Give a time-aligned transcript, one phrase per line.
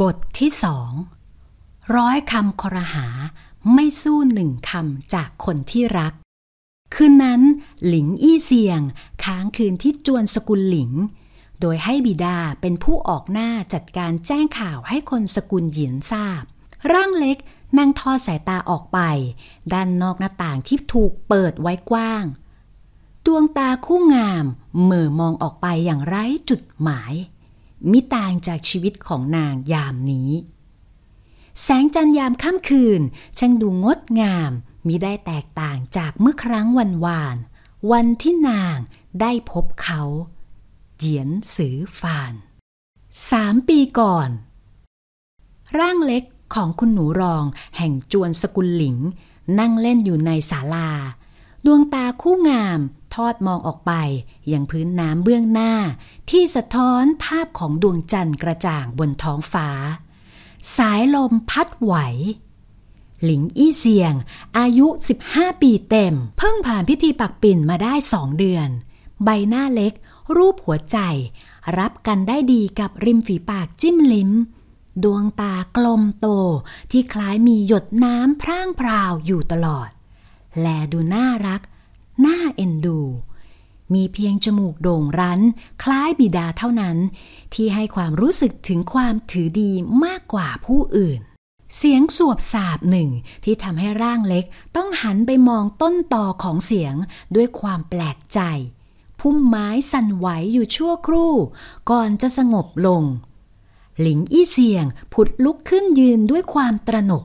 [0.00, 0.90] บทที่สอง
[1.96, 3.06] ร้อยคำครหา
[3.74, 6.12] ไม่สู้หนึ่งคำจากคนที่รัก
[6.94, 7.40] คืนนั้น
[7.86, 8.80] หลิงอี้เซียง
[9.24, 10.92] ค้างคืนที่จวนสกุลหลิง
[11.60, 16.42] โดยให้บิดาเป็นผู้ออกหน้าจัดการแจ้งข่าวให้คนสกุลหยินทราบ
[16.92, 17.36] ร่างเล็ก
[17.78, 18.98] นั่งทอดสายตาออกไป
[19.72, 22.24] ด้านนอกหน้าต่างที่ถูกเปิดไว้กว้าง
[23.26, 24.44] ดวงตาคู่งาม
[24.82, 27.14] เหม่อมองออกไปอย่างไร้จุดหมาย
[27.90, 30.30] มิต่างจากชีวิตของนางยามนี้
[31.62, 33.00] แสงจันยามค่ำคืน
[33.38, 34.52] ช่างดูงดงาม
[34.86, 37.36] มิได้แตกต่างจากเมื่อครั้งวันวาน
[37.92, 38.76] วันที่นาง
[39.20, 40.02] ได้พบเขา
[40.96, 42.32] เหยียนสือฟาน
[43.30, 44.28] สามปีก่อน
[45.78, 46.24] ร่างเล็ก
[46.54, 47.44] ของคุณหนูรอง
[47.76, 48.96] แห่งจวนสกุลหลิง
[49.58, 50.90] นั่งเล่นอยู่ในศาลา
[51.64, 52.80] ดวงตาคู่งาม
[53.14, 53.92] ทอดมองออกไป
[54.52, 55.72] ยังพื้นน้ำเบื้องหน้า
[56.30, 59.68] ที่สะท้อนภาพของดวงจันทร์กระจ่างบนท้องฟ้า
[60.76, 61.94] สายลมพัดไหว
[63.24, 64.14] หลิงอี้เซียง
[64.58, 64.86] อายุ
[65.24, 68.68] 15 ปีเต็ม เพิ่งผ่านพิธีปักปิ่นมาได้สองเดือน
[69.24, 69.92] ใบหน้าเล็ก
[70.36, 70.98] รูปหัวใจ
[71.78, 74.30] รับกันได้ดีกับริมฝีปากจิ้มลิ้ม
[75.04, 76.26] ดวงตากลมโต
[76.90, 79.88] ที่คล้ายมีหยดน้ำพร่างพราวอยู่ตลอด
[80.60, 81.60] แลดูน่ารัก
[82.24, 83.00] น่าเอ็นดู
[83.94, 85.40] มีเพียงจมูกโด่งรั้น
[85.82, 86.96] คล้ายบิดาเท่านั้น
[87.54, 89.72] ที่ให้ความรู้สึกถึงความถือดี
[90.04, 91.20] มากกว่าผู้อื่น
[91.76, 93.10] เสียงสวบสาบหนึ่ง
[93.44, 94.44] ที่ทำให้ร่างเล็ก
[94.76, 96.94] ต้องหันไปมองต้นต่อของเสียง
[97.34, 98.40] ด้วยความแปลกใจ
[99.20, 101.34] พุ่มไม้สั่นไหวอยู่ชั่วครู่
[101.90, 103.02] ก่อนจะสงบลง
[104.00, 107.24] หลิงอี้เสียงผุดลุกขึ้นยืนด้วยความตระหนก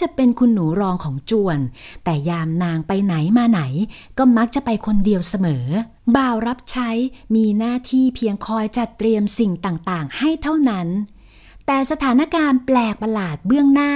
[0.00, 1.58] จะเป็นคุณหนูรองของจวน
[2.04, 3.62] แต่ยามนางไปไหนมาไหน
[4.18, 5.66] ก็มักจะไปคนเดียวเสมอ
[6.16, 6.90] บ่าวรับใช้
[7.34, 10.88] มีหน้าที่เพียงคอยจัดเตรียมสิ่งต่างๆ ให้เท่านั้น
[11.66, 13.94] แต่สถานการณ์แปลกประหลาดเบื้องหน้า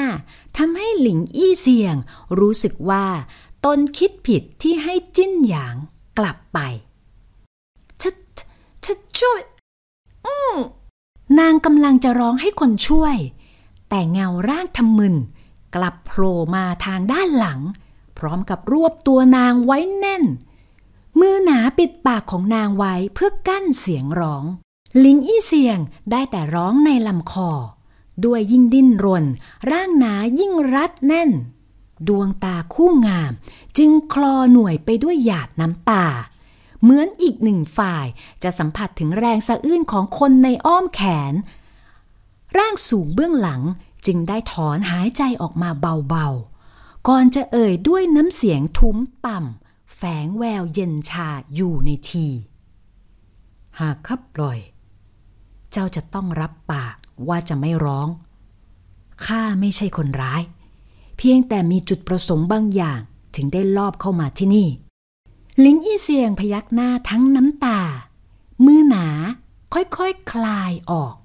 [0.57, 1.97] ทำให้หลิงอี้เสียง
[2.39, 3.07] รู้สึกว่า
[3.65, 5.77] ตนคิดผิดที่ให้จิ้นหยาง
[6.19, 6.59] กลับไป
[8.03, 8.15] ฉัน
[8.85, 9.41] ฉันช่วย
[10.27, 10.57] อืม
[11.39, 13.17] นางกำลังจะร้องให้คนช่วย
[13.89, 15.15] แต่เงาร่างทำมึน
[15.75, 17.61] กลับโผล่มาทางด้านหลัง
[18.19, 20.25] พร้อมกับรวบตัวนางไว้แน่น
[21.21, 24.45] มือหนาปิดปากของนางไว้เพื่อกั้นเสียงร้อง
[25.05, 25.79] ลิงอี้เสียง
[26.11, 27.51] ได้แต่ร้องในลำคอ
[28.25, 29.25] ด้วยยิ่งดิ้นรน
[29.71, 31.31] ร่างหนายิ่งรัดแน่น
[32.09, 33.33] ดวงตาคู่งาม
[33.79, 36.07] จึงคลอหน่วยไปด้วยหยาดน้ำตา
[36.83, 38.07] เหมือนอีกหนึ่งฝ่าย
[38.43, 41.01] จะสัมผัสถึงแรงสะอื้นของคนในอ้อมแข
[41.33, 41.35] น
[42.57, 43.63] ร่างสูงเบื้องหลัง
[44.11, 48.97] จึงได้ถอนหายใจออกมาเบาๆ ก่อนจะเอ่ยด้วยน้ำเสียงทุ้ม
[49.27, 52.27] ต่ำแฝงแววเย็นชาอยู่ในที
[53.81, 54.59] หากขับปล่อย
[55.71, 56.95] เจ้าจะต้องรับปาก
[57.29, 58.09] ว่าจะไม่ร้อง
[59.25, 60.43] ข้าไม่ใช่คนร้าย
[61.19, 63.01] เพียงแต่มีจุดประสงค์บางอย่าง
[63.37, 64.69] ถึงได้ลอบเข้ามาที่นี่
[65.65, 67.81] ลิงอี้เสียงพยักหน้าทั้งน้ำตา
[68.65, 69.07] มือหนา
[69.73, 70.01] ค่อยๆค
[70.33, 71.18] คลายออก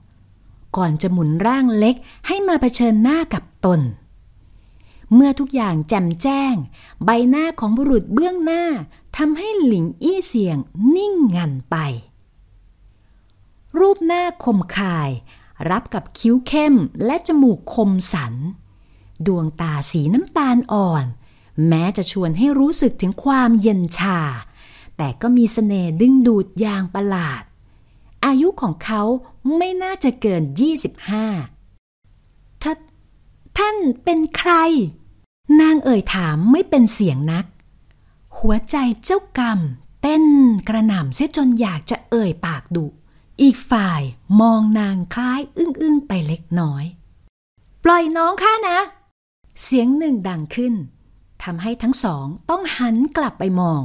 [0.77, 1.95] ก่อนจะหมุนร่างเล็ก
[2.27, 3.81] ให้มาเผชิญหน้ากับตน
[5.13, 6.53] เมื่อทุกอย่างแจ่มแจ้ง
[7.03, 8.65] ใบหน้าของบุรุษเบื้องหน้า
[9.17, 10.57] ทำให้หลิงอี้เสียง
[10.95, 11.75] นิ่งงันไป
[13.79, 15.09] รูปหน้าคมคาย
[15.69, 18.33] รับกับคิ้วเข้มและจมูกคมสัน
[19.27, 21.05] ดวงตาสีน้ำตาลอ่อน
[21.67, 24.19] แม้จะชวนให้รู้สึกถึงความเย็นชา
[24.97, 27.43] แต่ก็มีสเสน่ห์ดึงดูดอย่างประหลาด
[28.25, 29.01] อายุของเขา
[29.57, 30.43] ไม่น่าจะเกิน
[31.53, 32.73] 25ท่า
[33.57, 34.51] ท่านเป็นใคร
[35.61, 37.45] นางเอ่ยถามไม่เป็นเสียงนัก
[38.37, 39.59] หัวใจเจ้ากรรม
[40.01, 40.25] เต้น
[40.67, 42.85] กระหน่ำเสียจนอยากจะเอ่ยปากดุ
[43.41, 44.01] อีกฝ่าย
[44.41, 46.83] มองนางคล้ายอึ้งๆไปเล็กน้อย
[47.83, 48.77] ปล่อยน้องข้านะ
[49.63, 50.73] เสียงหนึ่งดังขึ้น
[51.43, 53.81] ทำให้ทั้งสองต้องหันกลับไปมอง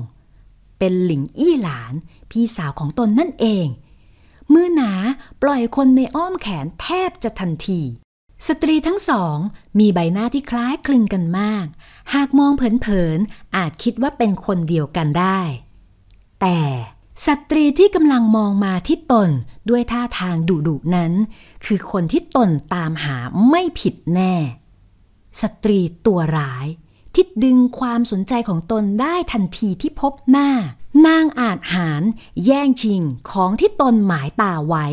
[0.78, 1.94] เป็นหลิงอี้หลาน
[2.31, 3.66] พี่สาวของตนนั่นเอง
[4.53, 4.93] มือหนา
[5.43, 7.81] ปล่อยคนในอ้อมแขนแทบจะทันที
[8.47, 9.37] สตรีทั้งสอง
[9.79, 11.67] มีใบหน้าที่คล้ายคลึงกันมาก
[12.15, 15.41] หากมองเผินๆอาจคิดว่าเป็นคนเดียวกันได้
[16.41, 16.61] แต่
[17.27, 19.31] สตรีที่กำลังมองมาที่ตน
[19.69, 21.12] ด้วยท่าทางดุดุนั้น
[21.65, 23.17] คือคนที่ตนตามหา
[23.49, 24.35] ไม่ผิดแน่
[25.43, 26.67] สตรีตัวร้าย
[27.15, 30.49] ที่ดึงความสนใจของตนได้ทันทีที่พบหน้า
[31.06, 32.03] นางอาจหาร
[32.45, 34.87] แย่งชิงของที่ตนหมายตาไว้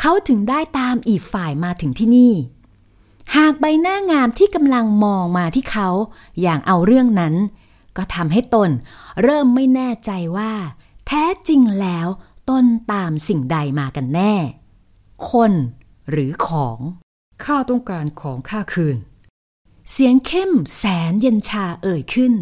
[0.00, 2.34] เขาถึงได้ตามอีกฝ่ายมาถึงที่นี่
[3.36, 5.88] หากใบหน้างามที่กำลังมองมาที่เขา
[6.40, 7.34] อย่างเอาเรื่องนั้น
[7.96, 8.70] ก็ทำให้ตน
[9.22, 10.52] เริ่มไม่แน่ใจว่า
[11.06, 12.08] แท้จริงแล้ว
[12.50, 14.34] ตนตามสิ่งใดมากันแน่
[15.30, 15.52] คน
[16.10, 16.78] หรือของ
[17.44, 18.96] ข้าต้องการของข้าคืน
[19.90, 22.34] เสียงเข้มแสนเย็นชาเอ่ยขึ้น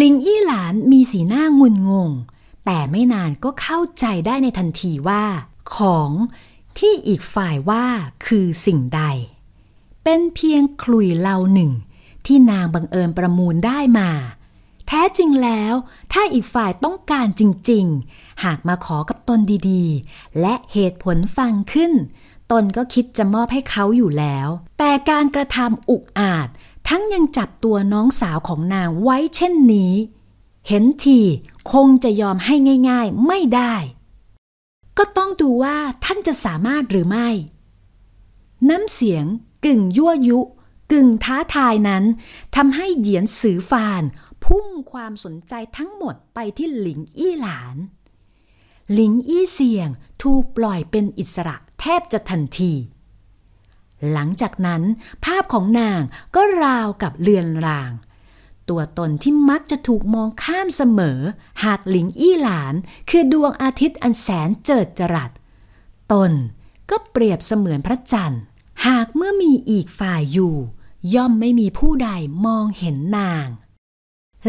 [0.00, 2.10] ลิงอี้หลานมีสีหน้างุนงง
[2.64, 5.24] แต่ไม่นานก็เข้าใจได้ในทันทีว่า
[5.76, 6.10] ของ
[6.78, 7.84] ที่อีกฝ่ายว่า
[8.26, 9.02] คือสิ่งใด
[10.04, 11.70] เป็นเพียงคลุยเหลาหนึ่ง
[12.26, 14.10] ที่นางบังเอิญประมูลได้มา
[14.86, 15.74] แท้จริงแล้ว
[16.12, 21.92] ถ้าอีกฝ่ายต้องการจริง ๆ หากมาขอกับตนดีๆ และเหตุผลฟังขึ้น
[22.52, 24.48] ตนก็คิดจะมอบให้เขาอยู่แล้ว
[24.78, 26.48] แต่การกระทำอุกอาจ
[26.88, 29.92] ทั้งยังจับตัวน้องสาวของนางไว้เช่นนี้
[30.68, 31.20] เห็นที
[31.72, 32.54] คงจะยอมให้
[32.90, 33.74] ง่าย ๆไม่ได้
[34.98, 37.28] ก็ต้องดูว่าท่านจะสามารถหรือไม่
[38.68, 39.24] น้ำเสียง
[39.64, 40.40] กึ่งยั่วยุ
[40.92, 42.04] กึ่งท้าทายนั้น
[42.56, 44.02] ทำให้เหยียนสือฟาน
[44.44, 47.76] พุ่งความสนใจทั้งหมดไปที่หลิงอี้หลาน
[48.92, 49.88] หลิงอี้เสียง
[50.22, 52.72] ถูกปล่อยเป็นอิสระแทบจะทันที
[54.12, 54.82] หลังจากนั้น
[55.24, 56.00] ภาพของนาง
[56.34, 57.90] ก็ราวกับเลือนราง
[58.72, 61.20] ตัวตนที่มักจะถูกมองข้ามเสมอ
[61.64, 62.74] หากหลิงอี้หลาน
[63.10, 65.30] คือดวงอาทิตย์อันแสนเจิดจรัส
[66.12, 66.32] ตน
[66.90, 68.42] ก็เปรียบเสมือนพระจันทร์
[68.86, 70.54] หากเมื่อมีอีกฝ่ายอยู่
[71.14, 72.10] ย่อมไม่มีผู้ใด
[72.46, 73.46] มองเห็นนาง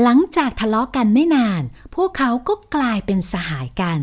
[0.01, 1.63] หลังจากทะเลาะกันไม่นาน
[1.95, 4.01] พวกเขาก็กลายเป็นสหายกัน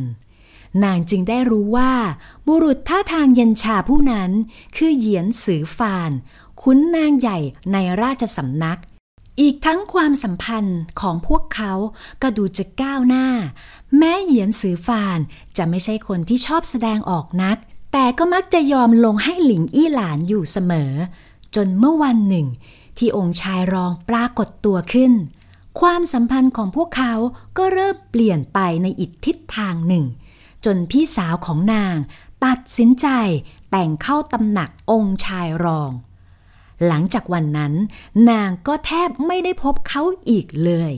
[0.85, 1.93] นางจึงได้รู้ว่า
[2.47, 4.31] บุรุษท่าทางเย็นชาผู้นั้น
[4.77, 6.13] คือเหยียนสือฟาน
[6.63, 7.39] คุ้นนางใหญ่
[7.73, 8.81] ในราชสำนัก
[9.41, 11.73] อีกทั้งความสัมพันธ์ของพวกเขา
[12.23, 13.27] ก็ดูจะก้าวหน้า
[13.99, 15.19] แม้เหยียนสือฟาน
[15.57, 17.57] จะไม่ใช่คนที่ชอบแสดงออกนัก
[17.93, 20.93] แต่ก็มักจะยอมลงให้หลิงอี้หลานอยู่เสมอ
[21.55, 22.47] จนเมื่อวันหนึ่ง
[22.99, 25.13] ที่องค์ชายรองปรากฏตัวขึ้น
[25.81, 27.13] ความสัมพันธ์ของพวกเขา
[27.59, 30.05] ก็เริ่มเปลี่ยนไปในอีกทิศทางหนึ่ง
[30.65, 31.97] จนพี่สาวของนาง
[32.45, 33.09] ตัดสินใจ
[33.71, 35.91] แต่งเข้าตำหนักองค์ชายรอง
[36.87, 37.73] หลังจากวันนั้น
[38.31, 40.93] นางก็แทบไม่ได้พบเขาอีกเลย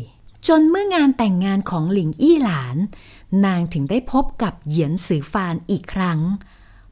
[0.49, 2.77] จนเมื่องานแต่งงานของหลิงอี้หลาน
[3.45, 6.21] นางถึงได้พบกับเหยียนสือฟานอีกครั้ง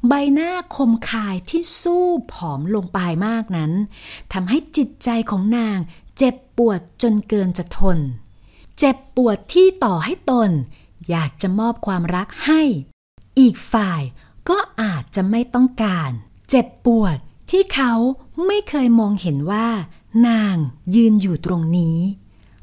[0.09, 3.73] ใบหน้าคมคายที่สู้ผอมลงไปมากนั้น
[4.33, 5.79] ทำให้จิตใจของนาง
[6.19, 7.99] เจ็บปวดจนเกินจะทน
[8.79, 10.51] เจ็บปวดที่ต่อให้ตน
[11.11, 12.63] อยากจะมอบความรักให้
[13.39, 14.03] อีกฝ่าย
[14.49, 16.11] ก็อาจจะไม่ต้องการ
[16.51, 17.17] เจ็บปวด
[17.51, 17.93] ที่เขา
[18.47, 19.69] ไม่เคยมองเห็นว่า
[20.29, 20.57] นาง
[20.95, 21.99] ยืนอยู่ตรงนี้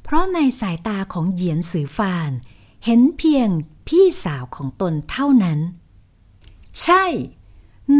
[0.03, 2.31] เพราะในสายตาของเหยียนสือฟาน
[2.85, 3.50] เห็นเพียง
[3.88, 5.59] พี่สาวของตนเท่านั้น
[6.81, 7.06] ใช่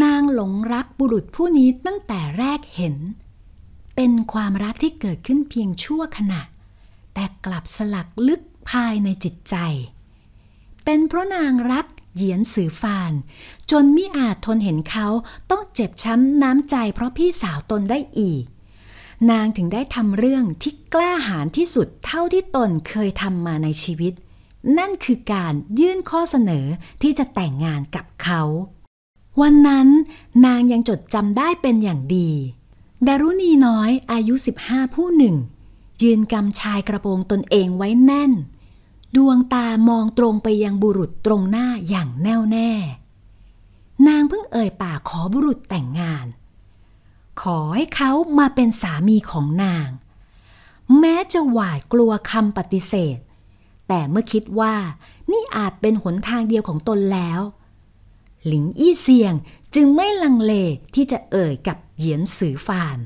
[0.02, 2.96] นางหลงรักบุรุษผู้นี้ตั้งแต่แรกเห็น
[3.94, 6.42] เป็นความรักที่เกิดขึ้นเพียงชั่วขณะ
[7.14, 9.56] แต่กลับสลักลึกภายในจิตใจ
[10.84, 11.86] เป็นเพราะนางรัก
[12.18, 13.12] เหยียนสือฟาน
[13.70, 15.06] จนมิอาจทนเห็นเขา
[15.50, 18.44] ต้องเจ็บช้ำน้ำใจเพราะพี่สาวตนได้อีก
[19.30, 24.12] นางถึงได้ทำเรื่องที่กล้าหาญที่สุดเท่าที่ตนเคยทำมาในชีวิต
[24.78, 26.66] นั่นคือการยื่นข้อเสนอ
[27.02, 28.42] ที่จะแต่งงานกับเขา
[29.40, 29.88] วันนั้น
[30.46, 32.30] นางยังจดจำได้เป็นอย่างดี
[33.06, 34.34] ดารุณีน้อยอายุ
[34.64, 35.36] 15 ผู้หนึ่ง
[36.02, 38.32] ยืนกำชายกระโปรงตนเองไว้แน่น
[39.16, 42.70] ดวงตามองตรงไปยังบุรุษตรงหน้าอย่างแน่วแน่
[44.06, 46.26] นางเพิ่งเอ่ยปากขอบุรุษแต่งงาน
[47.40, 49.88] ขอให้เขามาเป็นสามีของนาง
[50.98, 53.18] แม้จะหวาดกลัวคำปฏิเสธ
[53.88, 54.76] แต่เมื่อคิดว่า
[55.30, 57.40] นี่อาจเป็นหนทางเดียวของตนแล้ว
[58.46, 59.34] หลิงอี้เซียง
[59.74, 60.52] จึงไม่ลังเล
[60.94, 62.98] ที่จะเอ่ยกับเหยียนสือฟาน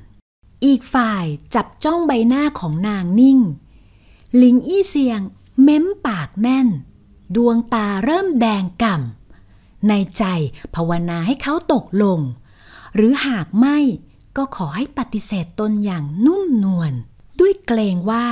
[0.64, 3.38] อีกฝ่ายจับจ้องใบหน้าของนางนิ่ง
[4.36, 5.20] หลิงอี้เซียง
[5.60, 6.68] เม้มปากแน่น
[7.36, 10.24] ดวงตาเริ่มแดงก่ำ ในใจ
[10.74, 12.20] ภาวนาให้เขาตกลง
[12.94, 13.78] หรือหากไม่
[14.36, 16.92] ก็ขอให้ปฏิเสธตนอย่างนุ่มนวล
[17.40, 18.26] ด้วยเกรงว่า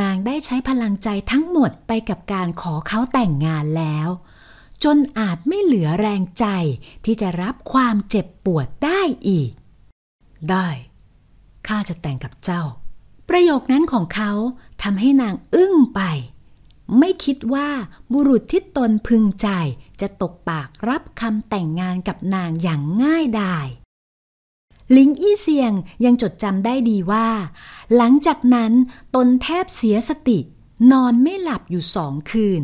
[0.00, 4.08] นางได้ใช้พลังใจทั้งหมดไปกับการขอเขาแต่งงานแล้ว
[4.84, 6.46] จนอาจไม่เหลือแรงใจ
[7.04, 9.50] ที่จะรับความเจ็บปวดได้อีก
[10.50, 10.68] ได้
[11.66, 12.62] ข้าจะแต่งกับเจ้า
[13.28, 14.32] ประโยคนั้นของเขา
[14.82, 16.00] ทำให้นางอึ้งไป
[16.98, 17.68] ไม่คิดว่า
[18.12, 19.48] บุรุษที่ตนพึงใจ
[20.00, 23.66] จะตกปากรับคำแต่งงานกับนางอย่างง่ายดาย
[24.96, 25.72] ลิงอี้เซียง
[26.04, 27.28] ยังจดจำได้ดีว่า
[27.96, 28.72] หลังจากนั้น
[29.14, 30.38] ตนแทบเสียสติ
[30.92, 32.62] นอนไม่หลับอยู่สองคืน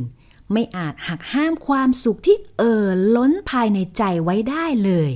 [0.52, 2.86] ไม่อาจหักห้ามความสุขที่เอ่อ
[3.16, 5.12] ล้นภายในใจไว้ได้เลย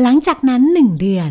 [0.00, 1.30] หลังจากนั้นหนึ่งเดือน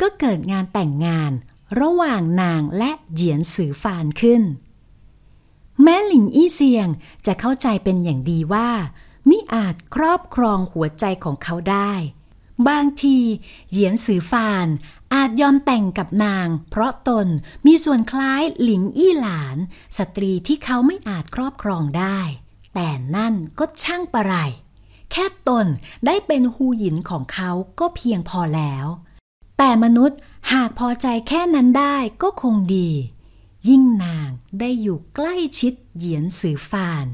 [0.00, 1.32] ก็เกิดงานแต่งงาน
[1.80, 4.42] ระหว่างนางและเหยียนสือฟานขึ้น
[5.82, 6.88] แม้หลิงอี้เซียง
[7.26, 8.70] จะเข้าใจเป็นอย่างดีว่า
[9.28, 11.92] มิอาจครอบครองหัวใจของเขาได้
[12.68, 13.18] บางที
[13.70, 14.68] เหยียนสือฟาน
[15.14, 17.26] อาจยอมแต่งกับนาง เพราะตน
[17.66, 19.56] มีส่วนคล้ายหลิงอี้หลาน
[19.98, 22.20] สตรีที่เขาไม่อาจครอบครองได้
[22.74, 24.34] แต่นั่นก็ช่างประไร
[25.10, 25.66] แค่ตน
[26.06, 27.50] ได้เป็นฮูหยินของเขา
[27.80, 28.86] ก็เพียงพอแล้ว
[29.58, 30.18] แต่มนุษย์
[30.52, 32.90] หากพอใจแค่นั้นได้ก็คงดี
[33.68, 34.30] ยิ่งนาง
[34.60, 37.06] ได้อยู่ใกล้ชิดเหยียนสือฟาน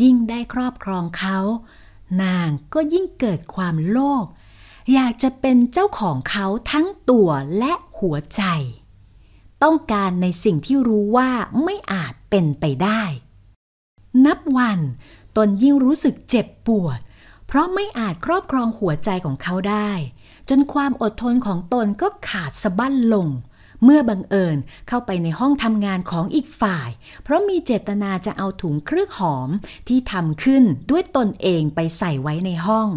[0.00, 1.38] ยิ่งได้ครอบครองเขา
[2.22, 4.26] นางก็ยิ่งเกิดความโลภ
[4.92, 7.28] อยากจะเป็นเจ้าของเขาทั้งตัว
[7.58, 8.42] และหัวใจ
[9.62, 11.30] ต้องการในสิ่งที่รู้ว่า
[11.64, 13.02] ไม่อาจเป็นไปได้
[14.26, 14.80] นับวัน
[15.36, 16.98] ตนยิ่งรู้สึกเจ็บปวด
[17.46, 19.90] เพราะไม่อาจครอบครองหัวใจของเขาได้
[20.48, 23.26] จนความอดทนของตนก็ขาดสะบั้นลง
[23.84, 24.58] เมื่อบังเอิญ
[24.88, 26.88] เข้าไปในห้องทำงานของอีกฝ่าย
[27.22, 29.48] เพราะมีเจตนาจะเอาถุงเครื่องหอม
[29.88, 32.88] ที่ทำขึ้นด้วยตนเองไปใส่ไว้ในห้อง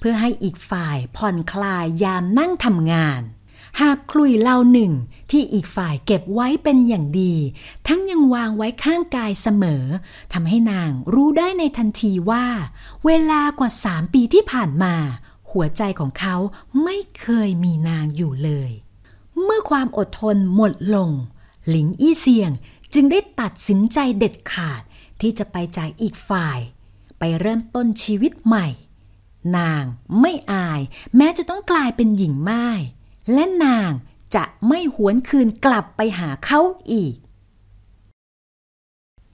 [0.00, 3.22] เพื่อให้อีกฝ่ายผ่อนคลายยามนั่งทำงาน
[3.80, 4.92] หากคลุยเหล้าหนึ่ง
[5.30, 7.34] ที่อีกฝ่ายเก็บไว้เป็นอย่างดี
[7.86, 9.84] ทั้งยังวางไว้ข้างกายเสมอ
[10.32, 12.46] ทำให้นางรู้ได้ในทันทีว่า
[13.06, 14.94] เวลากว่าสามปีที่ผ่านมา
[15.50, 16.36] หัวใจของเขา
[16.84, 18.70] ไม่เคยมีนางอยู่เลย
[19.44, 21.10] เมื่อความอดทนหมดลง
[21.68, 22.50] หลิงอี้เซียง
[22.94, 24.82] จึงได้ตัดสินใจเด็ดขาด
[25.20, 26.58] ที่จะไปจากอีกฝ่าย
[27.18, 28.66] ไปเริ่มต้นชีวิตใหม่
[29.56, 29.84] นาง
[30.20, 30.80] ไม่อาย
[31.16, 32.66] แม้จะต้องกลายเป็นหญิงไม้
[33.32, 33.90] และนาง
[34.34, 36.60] จะไม่หวนคืนกลับไปหาเขา
[36.92, 37.14] อีก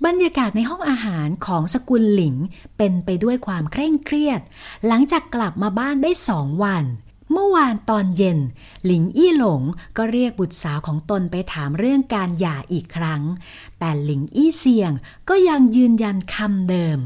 [0.06, 2.36] บรรยากาศในห้องอาหารของสกุลหลิง
[2.76, 4.40] เป็นไปด้วยความเคร่งเครียด
[4.86, 6.84] หลังจากกลับมาบ้านได้สองวัน
[7.32, 8.38] เมื่อวานตอนเย็น
[8.84, 9.62] หลิงอี้หลง
[9.96, 13.22] ก็เรียกบุตรสาวของตนไปถามเรื่องการหย่าอีกครั้ง
[13.78, 14.92] แต่หลิงอี้เซียง
[15.28, 16.98] ก็ยังยืนยันคำเดิม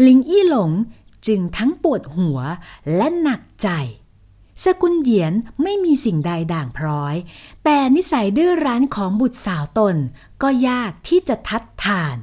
[0.00, 0.70] หลิงอี้หลง
[1.26, 2.38] จึงทั้งปวดหัว
[2.96, 3.68] และหนักใจ
[4.64, 7.16] สกุลเหยียนไม่มีสิ่งใดด่างพร้อย
[7.64, 9.96] แต่นิสัยดื้อรั้นของบุตรสาวตน
[10.42, 12.16] ก็ยากที่จะทัดทาน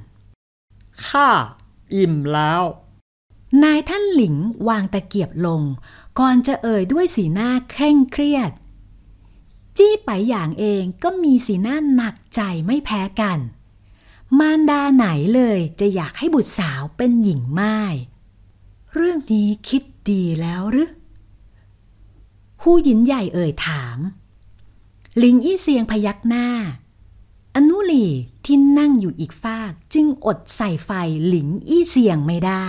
[1.07, 1.29] ข้า
[1.93, 2.63] อิ่มแล้ว
[3.63, 4.35] นายท่านหลิง
[4.67, 5.61] วางตะเกียบลง
[6.19, 8.51] ก่อนจะเอ่ยด้วยสีหน้าเคร่งเครียด
[9.77, 13.39] จี้ไปอย่างเองก็มีสีหน้าหนักใจไม่แพ้กัน
[14.39, 17.77] มารดาไหนเลยจะอยากให้บุตรสาวเป็นหญิงไม้
[18.93, 20.89] เรื่องนี้คิดดีแล้วหรือ
[22.61, 23.97] ผู้หญินใหญ่เอ่ยถาม
[25.21, 26.47] ลิงอี้เสียงพยักหน้า
[27.55, 28.07] อนุลี
[28.45, 30.91] ที่นั่งอยู่อีกฟากจึงอดใส่ไฟ
[31.27, 32.67] หลิงอี้เสียงไม่ได้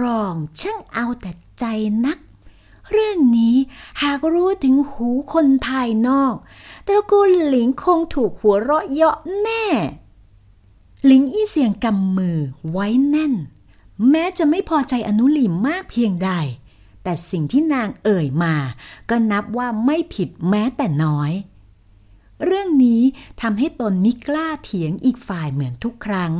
[0.00, 1.64] รองช่างเอาแต่ใจ
[2.06, 2.18] นัก
[2.90, 3.56] เรื่องนี้
[4.02, 6.34] หากรู้ถึงหูคนภายนอก
[6.86, 9.66] ตระกูลหลิงคงถูกหัวเราะเยาะแน่
[11.04, 12.38] หลิงอี้เสียงกำมือ
[12.70, 13.34] ไว้แน่น
[14.10, 16.30] แม้จะไม่พอใจอนุลีมากเพียงใด
[17.02, 18.54] แต่สิ่งที่นางเอ่ยมา
[19.10, 21.32] ก็นับว่าไม่ผิดแม้แต่น้อย
[22.44, 23.02] เรื่องนี้
[23.40, 26.32] ทำให้ตนมิกล้าเถียงอีกฝ่ายเหมือนทุกครั้ง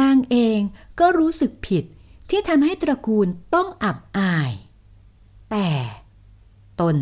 [0.00, 0.58] นางเอง
[1.00, 1.84] ก็รู้สึกผิด
[2.28, 4.52] ที่ทำให้ตระกูลต้องอับอาย
[5.50, 5.70] แต่
[6.80, 6.96] ตน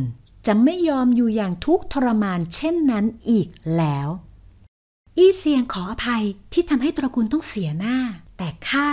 [0.47, 4.09] จะไม่ยอมอยู่อย่างทุกข์ทรมานเช่นนั้นอีกแล้ว
[5.17, 7.99] อี้เซียงขออภัยที่ทำให้ตระกูลต้องเสียหน้า
[8.37, 8.89] แต่ข้า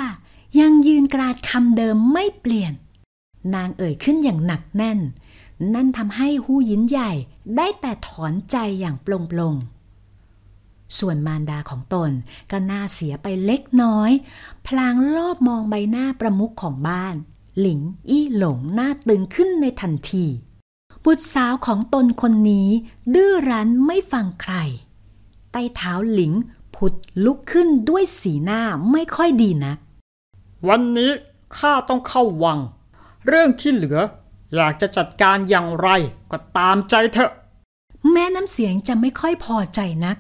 [0.60, 2.74] ยังยืนกราดคำเดิมไม่เปลี่ยน
[3.56, 5.00] นางเอ่ยขึ้นอย่างหนักแน่น
[5.74, 7.12] นั่นทำให้หูยินใหญ่
[7.56, 9.56] ได้แต่ถอนใจอย่างปลงปลง
[10.98, 12.12] ส่วนมารดาของตน
[12.52, 14.12] ก็น่าเสียไปเล็กน้อย
[14.68, 17.16] พลางรอบมองใบหน้าประมุขของบ้าน
[17.60, 17.80] หลิง
[18.10, 20.26] อี้หลงหน้าตึงขึ้นในทันที
[21.06, 22.70] บุตรสาวของตนคนนี้
[23.14, 24.54] ดื้อรั้นไม่ฟังใคร
[25.52, 26.34] ใต้เท้าหลิง
[26.76, 26.94] ผุด
[27.26, 29.78] ลุกขึ้นด้วยสีหน้าไม่ค่อยดีนะัก
[30.68, 31.12] วันนี้
[31.58, 32.60] ข้าต้องเข้าวัง
[33.28, 34.00] เรื่องที่เหลือ
[34.56, 35.90] อยากจะจัดการอย่างไร
[36.32, 37.32] ก็ตามใจเถอะ
[38.12, 40.18] แม้น้ำเสียงจะไม่ค่อยพอใจนัก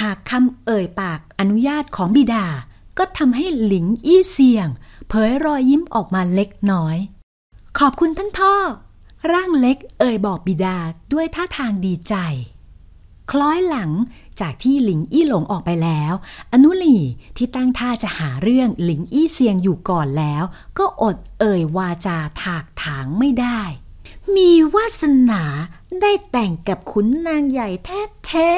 [0.00, 2.46] หากคำเอ่ยปากอนุญาตของบิดา
[2.98, 4.68] ก็ทำให้หลิงอี้เสียง
[5.08, 6.96] เผยรอยยิ้มออกมาเล็กน้อย
[7.78, 8.54] ขอบคุณท่านพ่อ
[9.32, 10.76] ร่างเล็กเอ่ยบอกบิดา
[11.12, 12.14] ด้วยท่าทางดีใจ
[13.30, 13.90] คล้อยหลัง
[14.40, 16.12] จากที่หลิงอี้หลงออกไปแล้ว
[16.52, 16.98] อนุลี
[17.36, 20.42] ที่ตั้งท่าจะหาเรื่องหลิงอี้เซียงอยู่ก่อนแล้ว
[20.78, 23.60] ก็อดเอ่ยวาจาถากถางไม่ได้
[24.36, 25.42] มีวาสนา
[26.00, 27.68] ได้แต่งกับขุนนางใหญ่
[28.26, 28.50] แท้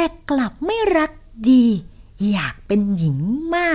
[0.00, 1.10] แต่กลับไม่รัก
[1.50, 1.64] ดี
[2.30, 3.72] อยากเป็นหญิงไม้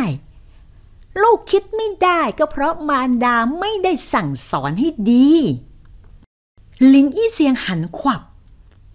[1.21, 5.29] ลูกคิดไม่ได้ก็เพราะมารดาไม่ได้สั่งสอนให้ดี
[6.93, 8.21] ลิงอี้เสียงหันขวับ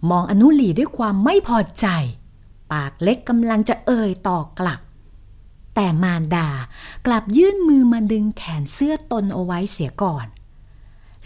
[0.09, 1.87] มองอนุลีด้วยความไม่พอใจ
[2.71, 4.79] ปากเล็กกำลังจะเอ่ยต่อกลับ
[5.75, 6.49] แต่มารดา
[7.05, 10.25] กลับยื่นมือมาดึงแขนเสื้อตนเอาไว้เสียก่อน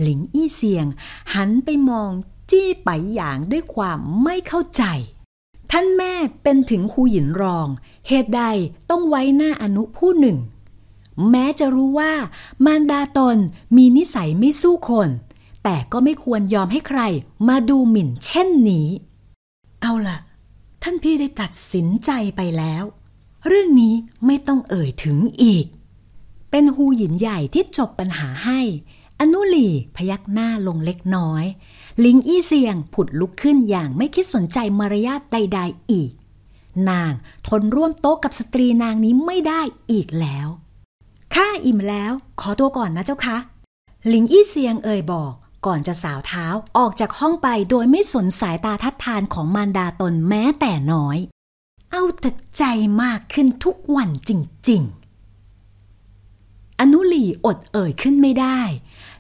[0.02, 0.86] หลิงอี้เสียง
[1.34, 2.12] หันไปมอง
[2.52, 4.86] จี้ไปหยางด้วยความไม่เข้าใจ
[5.76, 6.14] ท่านแม่
[6.44, 7.68] เป็นถึงคูหยินรอง
[8.08, 8.44] เหตุใด
[8.90, 10.38] ต้องไว้หน้าอนุผู้หนึ่ง
[11.30, 12.14] แม้จะรู้ว่า
[12.66, 13.38] มารดาตน
[13.76, 15.10] มีนิสัยไม่สู้คน
[15.64, 17.02] แต่ก็ไม่ควรยอมให้ใคร
[17.48, 18.88] มาดูหมิ่นเช่นนี้
[19.82, 20.18] เอาล่ะ
[20.84, 22.84] ท่านพี่ได้ตัดสินใจไปแล้ว
[23.48, 23.94] เรื่องนี้
[24.26, 25.66] ไม่ต้องเอ่ยถึงอีก
[26.52, 28.60] เป็นฮูหยินใหญ่ที่จบปัญหาให้
[29.20, 31.46] อนุลีพยักหน้าลงเล็กน้อย
[32.04, 36.12] ลิงอี้เซียงผุดลุกขึ้นอย่างไม่คิดสนใจมารยาทใด ๆ อีก
[36.90, 37.14] นาง
[37.48, 40.48] ทนร่วมโต๊ะกับสตรีนางนี้ไม่ได้อีกแล้ว
[41.34, 43.38] ข้าอิ่มแล้ว ขอตัวก่อนนะเจ้าคะ
[44.12, 45.34] ลิงอี้เซียงเอ่ยบอก
[45.66, 46.46] ก่อนจะสาวเท้า
[46.78, 51.18] ออกจากห้องไปโดยไม่สนสายตาทัดทานของมารดาตนแม้แต่น้อย
[51.92, 52.64] เอาแต่ใจ
[53.04, 54.32] มากขึ้นทุกวันจ
[54.70, 54.82] ริง
[56.02, 58.60] ๆ อนุลีอดเอ่ยขึ้นไม่ได้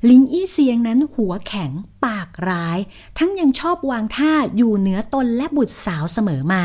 [0.10, 1.72] ลิงอี้เซียงนั้นหัวแข็ง
[2.05, 2.79] ปากร้าย
[3.17, 6.63] ทั้งยังชอบวางท่าอยู่เหนือตนและบุตรสาวเสมอมา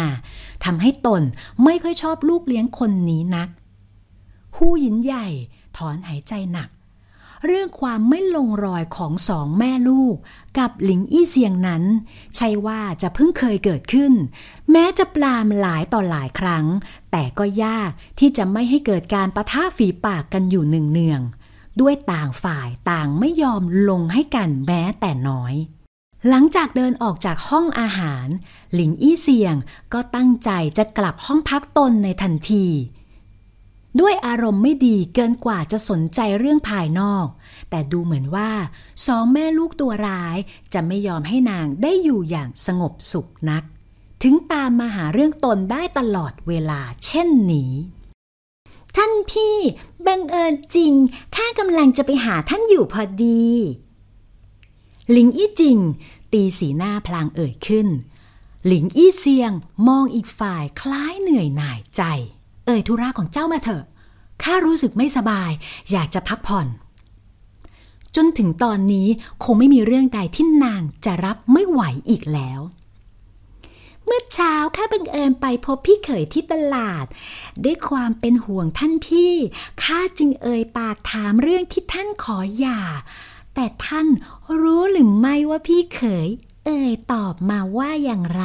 [0.65, 1.23] ทำให้ตน
[1.65, 3.49] ไม่ค่อยชอบลูกเลี้ยงคนนี้นัก
[4.57, 5.27] ฮู้หยินใหญ่
[5.77, 6.69] ถอนหายใจหนัก
[7.47, 10.17] เรื่องความไม่ลงรอยของสองแม่ลูก
[10.59, 11.83] กับหลิงอี้เซียงนั้น
[12.37, 14.13] ใช่ว่าจะเพิ่งเคยเกิดขึ้น
[14.71, 16.67] แม้จะปลามหลายต่อหลายครั้ง
[17.11, 21.38] แต่ก็ยากที่จะไม่ให้เกิดการประท่าฝีปากกันอยู่หนึ่งเนืองๆ
[21.81, 25.55] ด้วยต่างฝ่ายต่างไม่ยอมลงให้กันแม้แต่น้อย
[26.29, 28.27] หลังจากเดินออกจากห้องอาหาร
[28.73, 29.55] หลิงอี้เซียง
[29.93, 32.67] ก็ตั้งใจจะกลับห้องพักตนในทันที
[34.01, 37.27] ด้วยอารมณ์ไม่ดีเกินกว่าจะสนใจเรื่องภายนอก
[37.71, 38.51] แต่ดูเหมือนว่า
[39.07, 40.37] สองแม่ลูกตัวร้าย
[40.73, 43.63] จะไม่ยอมให้นางได้อยู่อย่างสงบสุขนัก
[44.23, 47.73] ถึงตามมาหาเรื่องตนได้ตลอดเวลาเช่นนี้
[48.97, 49.57] ท่านพี่
[50.09, 50.93] บังเอิญจริง
[51.35, 53.47] ข้ากำลังจะไปหาท่านอยู่พอดี
[55.11, 55.79] หลิงอี้จริง
[56.33, 57.89] ตีสีหน้าพลางเอ่ยขึ้น
[58.67, 59.53] หลิงอี้เซียง
[59.89, 62.03] มองอีกฝ่ายคล้ายเหนื่อยหน่ายใจ
[62.67, 63.85] เอ่ยธุระของเจ้ามาเถอะ
[64.43, 65.51] ข้ารู้สึกไม่สบาย
[65.93, 66.67] อยากจะพักผ่อน
[68.17, 69.09] จนถึงตอนนี้
[69.45, 72.61] คงไม่มีเรื่องใดที่นางจะรับไม่ไหวอีกแล้ว
[74.11, 77.07] เมื่อเช้าข้าบังเอิญไปพบพี่เขยที่ตลาด
[77.65, 79.35] ด้วยความเป็นห่วงท่านพี่
[79.83, 82.83] ข้าจึงเอ่ยปากถามเรื่องที่ท่านขอหย่า
[83.55, 84.07] แต่ท่าน
[84.61, 86.29] รู้หรือไม่ว่าพี่เขย
[86.67, 88.45] เอ่ยตอบมาว่าอย่างไร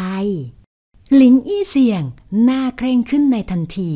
[1.16, 2.04] หลิงอี้เสียง
[2.44, 3.92] หน้าเคร่งขึ้นในทันที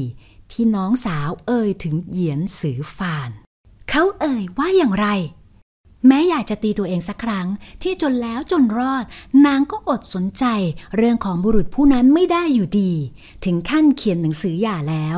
[0.52, 3.30] ที่น้องสาวเอ่ยถึงเหยียนสือฟาน
[3.90, 5.08] เขาเอ่ยว่าอย่างไร
[6.08, 7.48] แม้อยากจะตีตัวเองสักครั้ง
[7.84, 9.06] ที่จนแล้วจนรอด
[9.46, 10.46] นางก็อดสนใจ
[10.96, 12.94] เรื่องของบุรุษผู้นั้นไม่ได้อยู่ดี
[13.46, 15.18] ถึงขั้นเขียนหนังสือหย่าแล้ว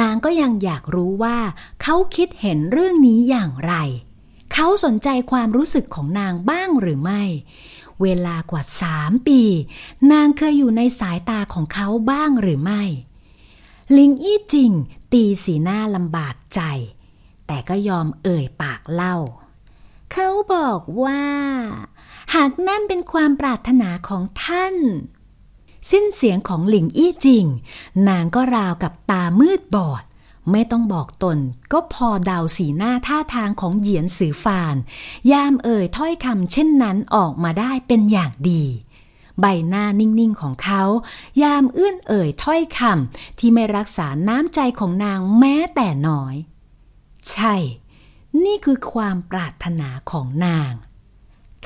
[0.00, 1.38] นางก็ยังอยากรู้ว่า
[1.82, 3.74] เขาคิดเห็นเรื่องนี้อย่างไร
[4.52, 7.22] เขาสนใจความรู้สึกของนางบ้างหรือไม่
[8.02, 9.42] เวลากว่าสามปี
[10.12, 12.82] นางเคยอยู่ในสายตาของเขาบ้างหรือไม่
[13.96, 14.72] ลิงอี้จริง
[15.12, 16.60] ตีสีหน้าลำบากใจ
[17.46, 19.16] แต่ก็ยอมเอ่ยปากเล่า
[20.12, 21.24] เขาบอกว่า
[22.34, 24.76] หากนั่นเป็นความปรารถนาของท่าน
[25.90, 27.44] สิ้นเสียงของหลิงอี้จริง
[28.08, 30.02] นางก็ราวกับตามืดบอด
[30.50, 31.38] ไม่ต้องบอกตน
[31.72, 34.76] ก็พอเดาสีหน้าท่าทางของเหยียนสือฟาน
[35.32, 38.64] ยามเอ่ยถ้อยคำเช่นนั้นออกมาได้เป็นอย่างดี
[39.40, 40.82] ใบหน้านิ่ง ๆ ของเขา
[41.42, 46.34] ยามเอื้อนเอ่ยถ้อยคำที่ไม่รักษาน้ำใจของนางแม้แต่น้อย
[47.30, 47.54] ใช่
[48.44, 50.72] นี่คือความปรารถนาของนาง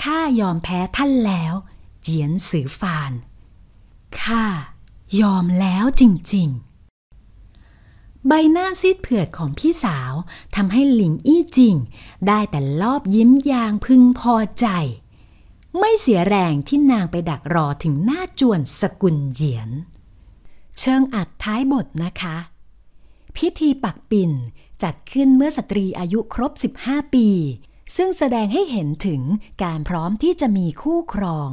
[0.03, 1.55] ข้ายอมแพ้ท่านแล้ว
[2.03, 3.13] เจียนสือฟาน
[4.21, 4.45] ข้า
[5.21, 6.03] ยอมแล้วจ
[6.35, 10.13] ริงๆ ใบหน้าซีดเผือดของพี่สาว
[10.55, 11.75] ทำให้หลิงอี้จริง
[12.27, 14.67] ได้แต่ลอบยิ้มยางพึงพอใจ
[15.79, 19.71] ไม่เสียแรงที่นางไปดักรอถึงหน้าจวนสกุลเหยียน
[20.79, 22.37] เชิงอัดท้ายบทนะคะ
[23.37, 24.33] พิธีปักปิ่น
[24.85, 27.29] จัดขึ้นเมื่อสตรีอายุครบ 15 ปี
[27.97, 29.23] ซึ่งแสดงให้เห็นถึง
[29.63, 31.51] การพร้อมที่จะมีคู่ครอง